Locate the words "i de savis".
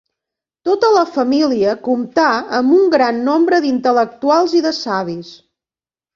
4.63-5.33